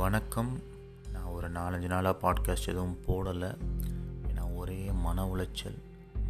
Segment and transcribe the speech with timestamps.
[0.00, 0.62] வணக்கம்.
[1.12, 3.56] நான் ஒரு நாலஞ்சு நாளாக பாட்காஸ்ட் எதுவும் போடலை.
[4.28, 5.78] ஏன்னா ஒரே மன உளைச்சல்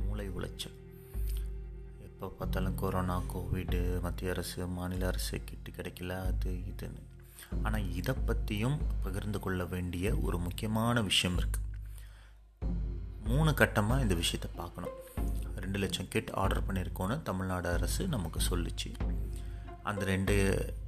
[0.04, 0.74] மூளை உளைச்சல்.
[1.98, 7.03] எப்போ பார்த்தாலும் கொரோனா கோவிடு மத்திய அரசு மாநில அரசு கிட்டு கிடைக்கல அது இதுன்னு.
[7.63, 11.68] ஆனால் இதை பற்றியும் பகிர்ந்து கொள்ள வேண்டிய ஒரு முக்கியமான விஷயம் இருக்குது
[13.24, 14.96] மூணு கட்டமாக இந்த விஷயத்தை பார்க்கணும்.
[15.56, 18.91] ரெண்டு லட்சம் கிட் ஆர்டர் பண்ணியிருக்கோன்னு தமிழ்நாடு அரசு நமக்கு சொல்லிச்சு.
[19.82, 20.34] அந்த ரெண்டு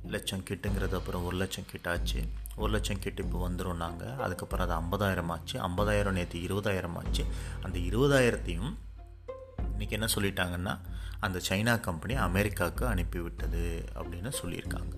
[0.07, 1.89] லட்சம் கிட்டுங்கிறது அப்புறம் ஒரு லட்சம் கிட்டாச்சு.
[1.89, 5.61] ஆச்சு ஒரு லட்சம் கிட் இப்போ வந்துடும் நாங்கள் அதுக்கப்புறம் அது ஐம்பதாயிரம் ஆச்சு.
[5.61, 7.25] ஐம்பதாயிரம் நேற்று இருபதாயிரம் ஆச்சு.
[7.63, 8.75] அந்த இருபதாயிரத்தையும்
[9.79, 10.81] இன்றைக்கி என்ன சொல்லிட்டாங்கன்னா
[11.21, 14.93] அந்த சைனா கம்பெனி அமெரிக்காவுக்கு அனுப்பிவிட்டது அப்படின்னு சொல்லியிருக்காங்க.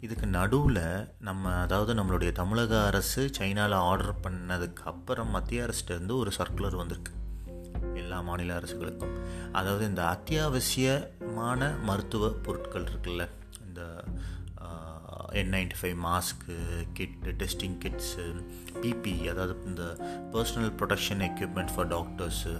[0.00, 6.76] இதுக்கு நடுவில் நம்ம அதாவது நம்மளுடைய தமிழக அரசு சைனாவில் ஆர்டர் பண்ணதுக்கு அப்புறம் மத்திய அரசுலேருந்து ஒரு சர்க்குலர்
[6.76, 7.12] வந்திருக்கு.
[7.94, 9.16] எல்லா மாநில அரசுகளுக்கும்.
[9.52, 13.28] அதாவது இந்த அத்தியாவசியமான மருத்துவ பொருட்கள் இருக்குல்ல
[13.78, 13.86] இந்த
[15.38, 16.54] N ninety five mask
[16.98, 18.24] kit testing kits
[18.82, 19.84] P P இந்த
[20.32, 22.54] personal protection equipment for doctors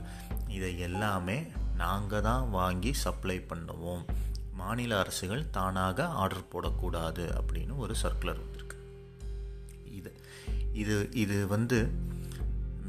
[0.56, 1.38] இதை எல்லாமே
[1.82, 4.04] நாங்கள் தான் வாங்கி சப்ளை பண்ணுவோம்.
[4.60, 8.78] மாநில அரசுகள் தானாக ஆர்டர் போடக்கூடாது அப்படின்னு ஒரு சர்க்குலர் வந்திருக்கு.
[9.98, 10.12] இது
[10.82, 11.78] இது இது வந்து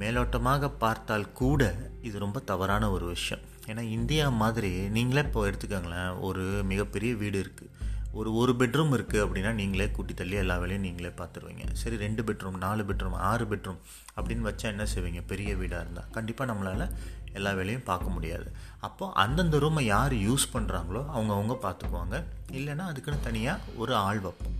[0.01, 1.63] மேலோட்டமாக பார்த்தால் கூட
[2.01, 3.45] இது ரொம்ப தவறான ஒரு விஷயம்.
[3.71, 9.51] ஏன்னா இந்தியா மாதிரி நீங்களே இப்போ எடுத்துக்கோங்களேன் ஒரு மிகப்பெரிய வீடு இருக்குது ஒரு ஒரு பெட்ரூம் இருக்குது அப்படின்னா
[9.51, 13.79] நீங்களே கூட்டி தள்ளி எல்லா வேலையும் நீங்களே பார்த்துருவீங்க சரி ரெண்டு பெட்ரூம் நாலு பெட்ரூம் ஆறு பெட்ரூம்
[14.17, 15.21] அப்படின்னு வச்சா என்ன செய்வீங்க?
[15.21, 16.93] பெரிய வீடாக இருந்தால் கண்டிப்பாக நம்மளால்
[17.33, 18.53] எல்லா வேலையும் பார்க்க முடியாது.
[18.79, 24.57] அப்போது அந்தந்த ரூமை யார் யூஸ் பண்ணுறாங்களோ அவங்கவுங்க பார்த்துக்குவாங்க இல்லைன்னா அதுக்குன்னு தனியாக ஒரு ஆள் வைப்போம்.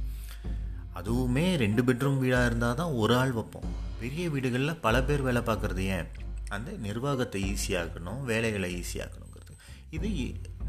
[0.96, 3.68] அதுவுமே ரெண்டு பெட்ரூம் வீடாக இருந்தால் தான் ஒரு ஆள் வைப்போம்.
[4.00, 6.08] பெரிய வீடுகளில் பல பேர் வேலை பார்க்குறது ஏன்?
[6.50, 9.56] அந்த நிர்வாகத்தை ஈஸியாக்கணும் வேலைகளை ஈஸியாக்கணுங்கிறது
[9.90, 10.10] இது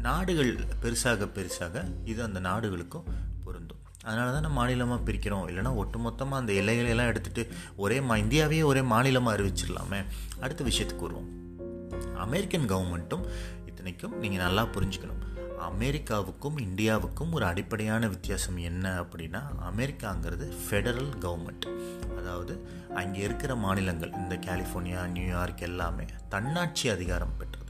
[0.01, 3.07] நாடுகள் பெருசாக பெருசாக இது அந்த நாடுகளுக்கும்
[3.45, 3.81] பொருந்தும்.
[4.03, 5.45] அதனால தான் நம்ம மாநிலமாக பிரிக்கிறோம்.
[5.49, 7.43] இல்லைனா ஒட்டுமொத்தமாக அந்த எல்லைகளெல்லாம் எடுத்துகிட்டு
[7.75, 9.99] ஒரே மா இந்தியாவையே ஒரே மாநிலமாக அறிவிச்சிடலாமே.
[10.39, 11.29] அடுத்த விஷயத்துக்கு வருவோம்.
[12.25, 13.25] அமெரிக்கன் கவர்மெண்ட்டும்
[13.65, 15.21] இத்தனைக்கும் நீங்கள் நல்லா புரிஞ்சுக்கணும்.
[15.69, 21.67] அமெரிக்காவுக்கும் இந்தியாவுக்கும் ஒரு அடிப்படையான வித்தியாசம் என்ன அப்படின்னா அமெரிக்காங்கிறது ஃபெடரல் கவர்மெண்ட்.
[22.19, 22.53] அதாவது
[22.93, 27.60] அங்கே இருக்கிற மாநிலங்கள் இந்த கலிஃபோர்னியா நியூயார்க் எல்லாமே தன்னாட்சி அதிகாரம் பெற்று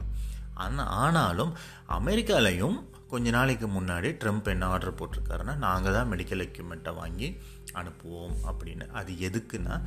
[0.54, 1.56] ஆனால் ஆனாலும்
[1.88, 7.38] அமெரிக்காலையும் கொஞ்ச நாளைக்கு முன்னாடி ட்ரம்ப் என்ன ஆர்டர் போட்டிருக்காருன்னா நாங்கள் தான் மெடிக்கல் எக்யூப்மெண்ட்டை வாங்கி
[7.72, 8.90] அனுப்புவோம் அப்படின்னு.
[8.90, 9.82] அது எதுக்குன்னா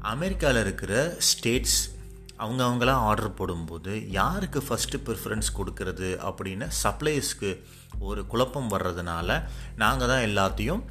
[0.00, 1.92] அமெரிக்காவில் இருக்கிற ஸ்டேட்ஸ்
[2.36, 6.30] அவங்க அவங்களாம் ஆர்டர் போடும்போது யாருக்கு ஃபஸ்ட்டு ப்ரிஃபரன்ஸ் கொடுக்கறது?
[6.30, 7.62] அப்படின்னு சப்ளைஸ்க்கு
[7.98, 9.42] ஒரு குழப்பம் வர்றதுனால
[9.76, 10.82] நாங்கள் தான் எல்லாத்தையும்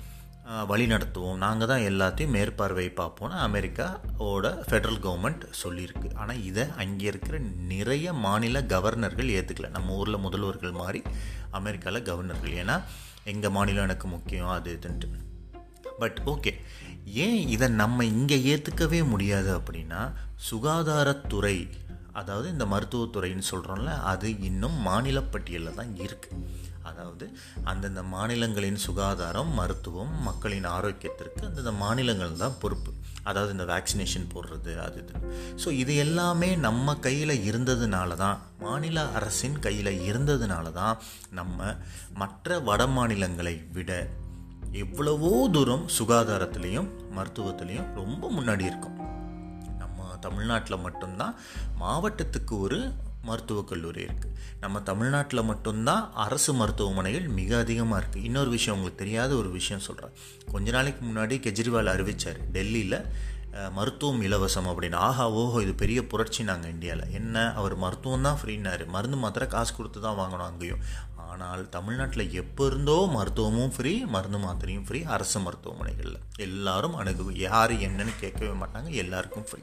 [0.70, 1.42] வழி நடத்துவோம்.
[1.44, 6.08] நாங்கள் தான் எல்லாத்தையும் மேற்பார்வை பார்ப்போம்னு அமெரிக்காவோட ஃபெடரல் கவர்மெண்ட் சொல்லியிருக்கு.
[6.22, 7.38] ஆனால் இதை அங்கே இருக்கிற
[7.74, 11.02] நிறைய மாநில கவர்னர்கள் ஏற்றுக்கல நம்ம ஊரில் முதல்வர்கள் மாதிரி
[11.60, 12.78] அமெரிக்காவில் கவர்னர்கள் ஏன்னா
[13.34, 15.10] எங்கள் மாநிலம் எனக்கு முக்கியம் அது இதுன்ட்டு.
[16.02, 16.52] பட் ஓகே
[17.26, 20.02] ஏன் இதை நம்ம இங்கே ஏற்றுக்கவே முடியாது அப்படின்னா
[20.50, 21.58] சுகாதாரத்துறை
[22.20, 27.26] அதாவது இந்த மருத்துவத்துறைன்னு சொல்கிறோம்ல அது இன்னும் மாநில பட்டியலில் தான் இருக்குது அதாவது
[27.64, 32.92] அந்தந்த மாநிலங்களின் சுகாதாரம் மருத்துவம் மக்களின் ஆரோக்கியத்திற்கு அந்தந்த மாநிலங்கள் தான் பொறுப்பு.
[33.24, 35.14] அதாவது இந்த வேக்சினேஷன் போடுறது அது இது.
[35.64, 40.98] ஸோ இது எல்லாமே நம்ம கையில் இருந்ததுனால தான் மாநில அரசின் கையில் இருந்ததுனால தான்
[41.32, 41.76] நம்ம
[42.14, 43.92] மற்ற வட மாநிலங்களை விட
[44.72, 48.98] எவ்வளவோ தூரம் சுகாதாரத்துலேயும் மருத்துவத்துலேயும் ரொம்ப முன்னாடி இருக்கும்.
[49.78, 51.36] நம்ம தமிழ்நாட்டில் மட்டும்தான்
[51.80, 52.80] மாவட்டத்துக்கு ஒரு
[53.24, 59.32] மருத்துவக் கல்லூரி இருக்குது நம்ம தமிழ்நாட்டில் மட்டும்தான் அரசு மருத்துவமனைகள் மிக அதிகமாக இருக்குது இன்னொரு விஷயம் உங்களுக்கு தெரியாத
[59.36, 60.16] ஒரு விஷயம் சொல்கிறேன்
[60.52, 62.98] கொஞ்ச நாளைக்கு முன்னாடி கெஜ்ரிவால் அறிவித்தார் டெல்லியில்
[63.78, 64.98] மருத்துவம் இலவசம் அப்படின்னு.
[65.08, 69.72] ஆஹா ஓஹோ இது பெரிய புரட்சி நாங்கள் இந்தியாவில் என்ன அவர் மருத்துவம் தான் ஃப்ரீனாரு மருந்து மாத்திரை காசு
[69.78, 70.84] கொடுத்து தான் வாங்கணும் அங்கேயும்.
[71.32, 76.20] ஆனால் தமிழ்நாட்டில் எப்போ இருந்தோ மருத்துவமும் ஃப்ரீ மருந்து மாத்திரையும் ஃப்ரீ அரசு மருத்துவமனைகளில்.
[76.48, 79.62] எல்லாரும் அணுகு யார் என்னன்னு கேட்கவே மாட்டாங்க எல்லாருக்கும் ஃப்ரீ.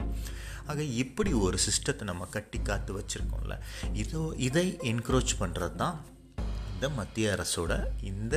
[0.71, 3.57] ஆக இப்படி ஒரு சிஸ்டத்தை நம்ம கட்டி காத்து வச்சுருக்கோம்ல.
[4.05, 5.99] இதோ இதை என்க்ரோச் பண்ணுறது தான்
[6.75, 7.72] இந்த மத்திய அரசோட
[8.10, 8.34] இந்த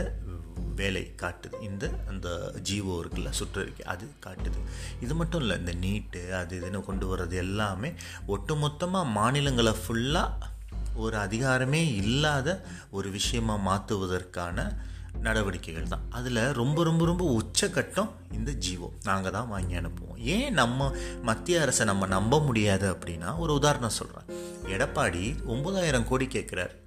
[0.76, 1.62] வேலை காட்டுது.
[1.62, 4.60] இந்த அந்த ஜீவோ இருக்குல்ல சுற்றறிக்கை அது காட்டுது.
[5.02, 7.94] இது மட்டும் இல்லை இந்த நீட்டு அது இதுன்னு கொண்டு வர்றது எல்லாமே
[8.28, 10.52] ஒட்டுமொத்தமாக மாநிலங்களை ஃபுல்லாக
[10.96, 14.76] ஒரு அதிகாரமே இல்லாத ஒரு விஷயமாக மாற்றுவதற்கான
[15.22, 16.02] நடவடிக்கைகள் தான்.
[16.10, 18.90] அதில் ரொம்ப ரொம்ப ரொம்ப உச்சக்கட்டம் இந்த ஜீவோ.
[19.04, 20.18] நாங்கள் தான் வாங்கி அனுப்புவோம்.
[20.18, 24.30] ஏன் நம்ம மத்திய அரசை நம்ம நம்ப முடியாது அப்படின்னா ஒரு உதாரணம் சொல்கிறேன்
[24.66, 26.82] எடப்பாடி ஒம்பதாயிரம் கோடி கேட்குறாரு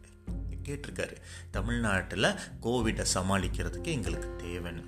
[0.67, 1.17] கேட்டிருக்காரு.
[1.51, 4.85] தமிழ்நாட்டில் கோவிடை சமாளிக்கிறதுக்கு எங்களுக்கு தேவைன்னு.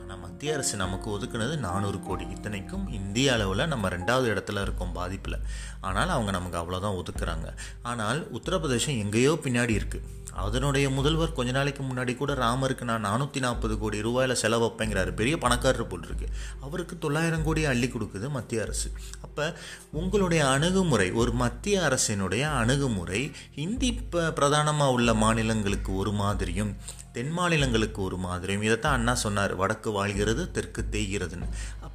[0.00, 2.26] ஆனால் மத்திய அரசு நமக்கு ஒதுக்குனது நானூறு கோடி.
[2.28, 5.38] இத்தனைக்கும் இந்திய அளவில் நம்ம ரெண்டாவது இடத்துல இருக்கோம் பாதிப்பில்.
[5.80, 7.48] ஆனால் அவங்க நமக்கு அவ்வளோதான் ஒதுக்குறாங்க.
[7.82, 13.78] ஆனால் உத்தரப்பிரதேசம் எங்கேயோ பின்னாடி இருக்குது அதனுடைய முதல்வர் கொஞ்ச நாளைக்கு முன்னாடி கூட ராமருக்கு நான் நானூற்றி நாற்பது
[13.78, 16.28] கோடி ரூபாயில் செலவு வைப்பேங்கிறாரு பெரிய பணக்காரர் போல் இருக்கு.
[16.60, 18.90] அவருக்கு தொள்ளாயிரம் கோடி அள்ளி கொடுக்குது மத்திய அரசு.
[19.20, 19.54] அப்போ
[19.92, 26.76] உங்களுடைய அணுகுமுறை ஒரு மத்திய அரசினுடைய அணுகுமுறை ஹிந்தி இப்போ பிரதானமாக உள்ள மாநிலங்களுக்கு ஒரு மாதிரியும்
[27.12, 29.54] தென் மாநிலங்களுக்கு ஒரு மாதிரியும் இதைத்தான் அண்ணா சொன்னார்.
[29.54, 31.48] வடக்கு வாழ்கிறது தெற்கு தேய்கிறதுன்னு.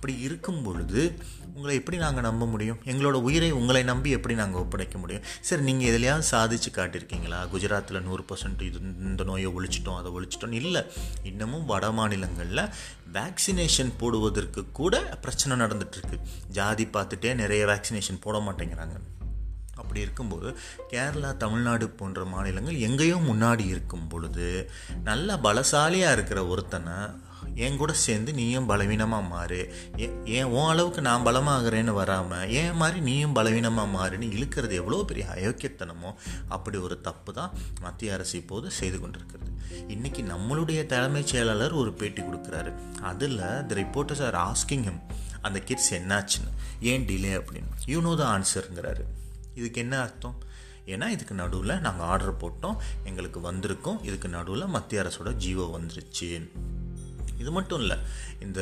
[0.08, 1.02] அப்படி இருக்கும் பொழுது
[1.54, 2.78] உங்களை எப்படி நாங்கள் நம்ப முடியும்?
[2.92, 5.26] எங்களோட உயிரை உங்களை நம்பி எப்படி நாங்கள் ஒப்படைக்க முடியும்?
[5.48, 7.40] சரி நீங்கள் எதுலையாவது சாதிச்சு காட்டியிருக்கீங்களா?
[7.54, 10.56] குஜராத்தில் நூறு பர்சன்ட் இது இந்த நோயை ஒழிச்சிட்டோம் அதை ஒழிச்சிட்டோம்.
[10.62, 10.84] இல்லை
[11.32, 12.64] இன்னமும் வட மாநிலங்களில்
[13.18, 16.20] வேக்சினேஷன் போடுவதற்கு கூட பிரச்சனை நடந்துகிட்ருக்கு
[16.60, 18.98] ஜாதி பார்த்துட்டே நிறைய வேக்சினேஷன் போட மாட்டேங்கிறாங்க.
[19.82, 20.50] அப்படி இருக்கும்போது
[20.92, 24.48] கேரளா தமிழ்நாடு போன்ற மாநிலங்கள் எங்கேயோ முன்னாடி இருக்கும் பொழுது
[25.04, 26.96] நல்ல பலசாலியாக இருக்கிற ஒருத்தனை
[27.66, 29.62] என் கூட சேர்ந்து நீயும் பலவீனமாக மாறு.
[30.38, 36.12] ஏன் உன் அளவுக்கு நான் பலமாகிறேன்னு வராமல் ஏன் மாதிரி நீயும் பலவீனமாக மாறுன்னு இழுக்கிறது எவ்வளோ பெரிய அயோக்கியத்தனமோ
[36.56, 39.52] அப்படி ஒரு தப்பு தான் மத்திய அரசு இப்போது செய்து கொண்டிருக்கிறது.
[39.94, 42.74] இன்றைக்கி நம்மளுடைய தலைமைச் செயலாளர் ஒரு பேட்டி கொடுக்குறாரு.
[43.12, 43.38] அதில்
[43.70, 45.02] the reporters are asking him
[45.48, 46.52] அந்த கிட்ஸ் என்னாச்சுன்னு?
[46.92, 47.72] ஏன் டிலே அப்படின்னு?
[47.94, 49.04] யூ நோ த ஆன்சருங்கிறாரு
[49.60, 50.38] இதுக்கு என்ன அர்த்தம்?
[50.94, 52.78] ஏன்னா இதுக்கு நடுவில் நாங்கள் ஆர்டர் போட்டோம்
[53.10, 56.28] எங்களுக்கு வந்திருக்கோம் இதுக்கு நடுவில் மத்திய அரசோட ஜீவோ வந்துருச்சு
[57.42, 57.98] இது மட்டும் இல்லை
[58.46, 58.62] இந்த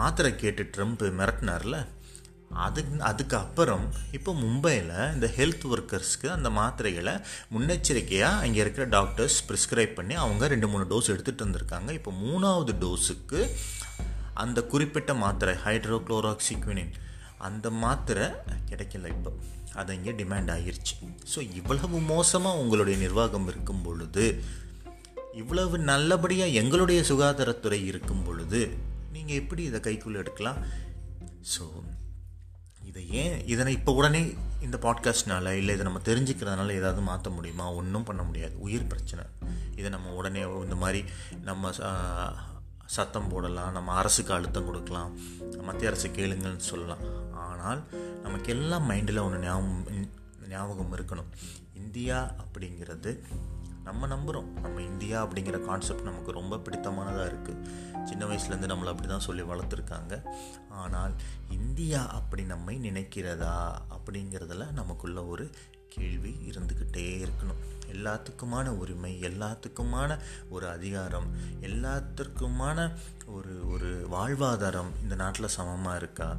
[0.00, 1.78] மாத்திரை கேட்டு ட்ரம்ப் மிரட்டினார்ல
[3.10, 3.84] அதுக்கு அப்புறம்
[4.16, 7.14] இப்போ மும்பையில் இந்த ஹெல்த் ஒர்க்கர்ஸ்க்கு அந்த மாத்திரைகளை
[7.54, 11.90] முன்னெச்சரிக்கையாக அங்கே இருக்கிற டாக்டர்ஸ் ப்ரிஸ்கிரைப் பண்ணி அவங்க ரெண்டு மூணு டோஸ் எடுத்துகிட்டு வந்திருக்காங்க.
[11.98, 13.40] இப்போ மூணாவது டோஸுக்கு
[14.42, 16.92] அந்த குறிப்பிட்ட மாத்திரை ஹைட்ரோக்ளோராக்சிக்வினின்
[17.48, 18.26] அந்த மாத்திரை
[18.70, 19.32] கிடைக்கல இப்போ.
[19.80, 20.94] அது இங்கே டிமாண்ட் ஆகிருச்சு
[21.32, 24.24] ஸோ இவ்வளவு மோசமாக உங்களுடைய நிர்வாகம் இருக்கும் பொழுது
[25.32, 28.76] இவ்வளவு நல்லபடியாக எங்களுடைய சுகாதாரத்துறை இருக்கும் பொழுது
[29.12, 30.56] நீங்கள் எப்படி இதை கைக்குள்ளே எடுக்கலாம்?
[31.52, 31.64] ஸோ
[32.84, 37.72] இதை ஏன் இதனை இப்போ உடனே இந்த பாட்காஸ்ட்னால இல்லை இதை நம்ம தெரிஞ்சுக்கிறதுனால ஏதாவது மாற்ற முடியுமா?
[37.72, 38.60] ஒன்றும் பண்ண முடியாது.
[38.60, 39.24] உயிர் பிரச்சனை.
[39.76, 41.04] இதை நம்ம உடனே இந்த மாதிரி
[41.42, 41.70] நம்ம
[42.86, 43.72] சத்தம் போடலாம்.
[43.72, 45.18] நம்ம அரசுக்கு அழுத்தம் கொடுக்கலாம்.
[45.62, 47.32] மத்திய அரசு கேளுங்கள்னு சொல்லலாம்.
[47.32, 47.82] ஆனால்
[48.22, 50.10] நமக்கு எல்லாம் மைண்டில் ஒன்று ஞாபகம்
[50.48, 51.30] ஞாபகம் இருக்கணும்.
[51.74, 53.22] இந்தியா அப்படிங்கிறது
[53.84, 59.26] நம்ம நம்புகிறோம் நம்ம இந்தியா அப்படிங்கிற கான்செப்ட் நமக்கு ரொம்ப பிடித்தமானதாக இருக்குது சின்ன வயசுலேருந்து நம்மளை அப்படி தான்
[59.26, 60.14] சொல்லி வளர்த்துருக்காங்க.
[60.68, 61.14] ஆனால்
[61.50, 63.54] இந்தியா அப்படி நம்மை நினைக்கிறதா
[63.96, 65.50] அப்படிங்கிறதுல நமக்குள்ள ஒரு
[65.88, 67.62] கேள்வி இருந்துக்கிட்டே இருக்கணும்.
[67.92, 70.18] எல்லாத்துக்குமான உரிமை எல்லாத்துக்குமான
[70.48, 71.26] ஒரு அதிகாரம்
[71.60, 72.92] எல்லாத்திற்குமான
[73.26, 76.36] ஒரு ஒரு வாழ்வாதாரம் இந்த நாட்டில் சமமாக இருக்கா?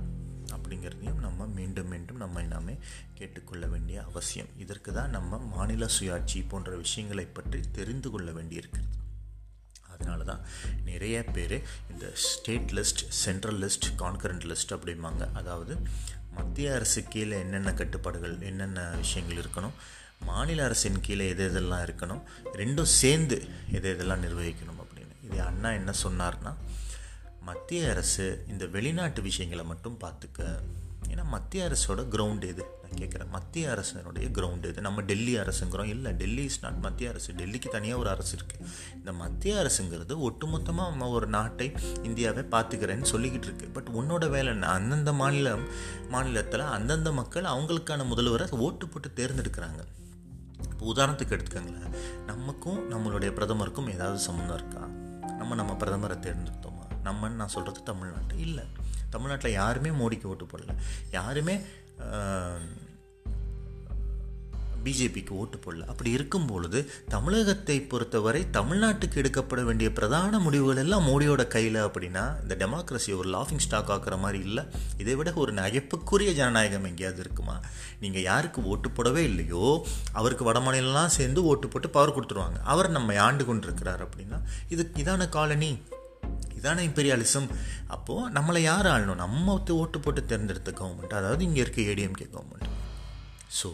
[0.63, 2.75] அப்படிங்கிறதையும் நம்ம மீண்டும் மீண்டும் நம்ம எல்லாமே
[3.19, 4.51] கேட்டுக்கொள்ள வேண்டிய அவசியம்.
[4.65, 8.89] இதற்கு தான் நம்ம மாநில சுயாட்சி போன்ற விஷயங்களை பற்றி தெரிந்து கொள்ள வேண்டியிருக்கிறது.
[9.93, 10.43] அதனால தான்
[10.89, 11.57] நிறைய பேர்
[11.91, 15.23] இந்த state list central list concurrent list அப்படிம்பாங்க.
[15.39, 15.73] அதாவது
[16.37, 19.75] மத்திய அரசு கீழே என்னென்ன கட்டுப்பாடுகள் என்னென்ன விஷயங்கள் இருக்கணும்
[20.29, 22.21] மாநில அரசின் கீழே எது எதெல்லாம் இருக்கணும்
[22.61, 23.37] ரெண்டும் சேர்ந்து
[23.77, 25.15] எது எதெல்லாம் நிர்வகிக்கணும் அப்படின்னு.
[25.27, 26.53] இது அண்ணா என்ன சொன்னார்னா
[27.45, 30.43] மத்திய அரசு இந்த வெளிநாட்டு விஷயங்களை மட்டும் பார்த்துக்க.
[31.09, 32.65] ஏன்னா மத்திய அரசோட கிரவுண்ட் எது?
[32.81, 34.81] நான் கேட்குறேன் மத்திய அரசனுடைய கிரவுண்ட் எது?
[34.81, 35.85] நம்ம டெல்லி அரசுங்கிறோம்.
[35.85, 37.33] இல்லை டெல்லி இஸ் நாட் மத்திய அரசு.
[37.33, 41.71] டெல்லிக்கு தனியாக ஒரு அரசு இருக்குது இந்த மத்திய அரசுங்கிறது ஒட்டுமொத்தமாக நம்ம ஒரு நாட்டை
[42.03, 43.67] இந்தியாவை பார்த்துக்கிறேன்னு சொல்லிக்கிட்டு இருக்கு.
[43.67, 44.67] பட் உன்னோட வேலை என்ன?
[44.67, 45.67] அந்தந்த மாநிலம்
[46.09, 49.83] மாநிலத்தில் அந்தந்த மக்கள் அவங்களுக்கான முதல்வரை ஓட்டு போட்டு தேர்ந்தெடுக்கிறாங்க.
[50.69, 51.95] இப்போ உதாரணத்துக்கு எடுத்துக்கோங்களேன்.
[52.25, 55.11] நமக்கும் நம்மளுடைய பிரதமருக்கும் ஏதாவது சம்மந்தம் இருக்கா?
[55.27, 56.81] நம்ம நம்ம பிரதமரை தேர்ந்தெடுத்தோமா?
[57.03, 58.39] நம்மன்னு நான் சொல்கிறது தமிழ்நாட்டு.
[58.39, 58.63] இல்லை.
[59.09, 60.75] தமிழ்நாட்டில் யாருமே மோடிக்கு ஓட்டு போடல.
[61.11, 61.61] யாருமே
[64.85, 65.85] பிஜேபிக்கு ஓட்டு போடல.
[65.91, 66.79] அப்படி இருக்கும் பொழுது
[67.13, 73.63] தமிழகத்தை பொறுத்தவரை தமிழ்நாட்டுக்கு எடுக்கப்பட வேண்டிய பிரதான முடிவுகள் எல்லாம் மோடியோட கையில் அப்படின்னா இந்த டெமோக்ரஸி ஒரு லாஃபிங்
[73.65, 74.65] ஸ்டாக் ஆக்குற மாதிரி இல்லை.
[75.03, 77.57] இதை விட ஒரு நகைப்புக்குரிய ஜனநாயகம் எங்கேயாவது இருக்குமா?
[78.03, 79.65] நீங்கள் யாருக்கு ஓட்டு போடவே இல்லையோ
[80.19, 82.59] அவருக்கு வடமாநிலம்லாம் சேர்ந்து ஓட்டு போட்டு பவர் கொடுத்துருவாங்க.
[82.73, 84.39] அவர் நம்ம ஆண்டு கொண்டிருக்கிறார் அப்படின்னா
[84.75, 85.71] இது இதான காலனி.
[86.57, 87.47] இதான இம்பீரியாலிசம்
[87.95, 89.21] அப்போது நம்மளை யார் ஆளணும்?
[89.23, 92.69] நம்ம ஓட்டு போட்டு தேர்ந்தெடுத்த கவர்மெண்ட் அதாவது இங்கே இருக்க ஏடிஎம்கே கவர்மெண்ட்
[93.59, 93.69] ஸோ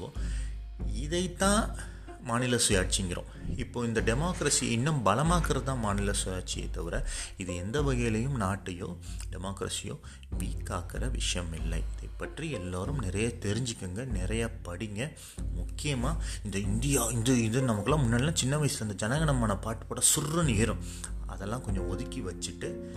[0.86, 1.76] இதைத்தான்
[2.24, 3.30] மாநில சுயாட்சிங்கிறோம்.
[3.56, 7.06] இப்போ இந்த டெமோக்ரஸி இன்னும் பலமாக்குறது தான் மாநில சுயாட்சியை தவிர
[7.38, 8.98] இது எந்த வகையிலையும் நாட்டையோ
[9.32, 10.00] டெமோக்ரஸியோ
[10.40, 15.12] வீக்காக்கிற விஷயம் இல்லை இதை பற்றி எல்லோரும் நிறைய தெரிஞ்சுக்கோங்க நிறைய படிங்க.
[15.54, 20.84] முக்கியமாக இந்த இந்தியா இந்த இது நமக்குலாம் முன்னாடிலாம் சின்ன வயசில் இந்த ஜனகணமான பாட்டு போட சுருன்னு ஏறும்.
[21.28, 22.92] அதெல்லாம் கொஞ்சம் ஒதுக்கி வச்சுட்டு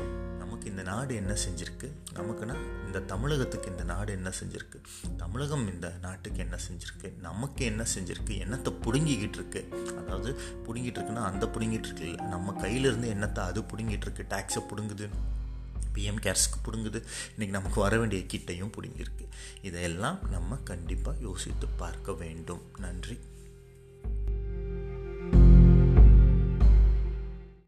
[0.52, 1.92] நமக்கு இந்த நாடு என்ன செஞ்சுருக்கு?
[2.14, 4.80] நமக்குன்னா இந்த தமிழகத்துக்கு இந்த நாடு என்ன செஞ்சுருக்கு?
[5.16, 7.18] தமிழகம் இந்த நாட்டுக்கு என்ன செஞ்சுருக்கு?
[7.18, 8.28] நமக்கு என்ன செஞ்சுருக்கு?
[8.28, 9.68] என்னத்தை பிடுங்கிக்கிட்டு இருக்கு
[9.98, 12.24] அதாவது பிடுங்கிட்டு இருக்குன்னா அந்த பிடுங்கிட்டு இருக்கு இல்லை.
[12.24, 15.08] நம்ம கையிலேருந்து என்னத்தை அது பிடுங்கிட்டு இருக்கு டேக்ஸை பிடுங்குது.
[15.94, 17.04] பிஎம் கேர்ஸ்க்கு பிடுங்குது.
[17.38, 19.28] இன்றைக்கி நமக்கு வர வேண்டிய கிட்டையும் பிடுங்கிருக்கு
[19.62, 22.62] இதையெல்லாம் நம்ம கண்டிப்பாக யோசித்து பார்க்க வேண்டும்.
[22.78, 23.18] நன்றி.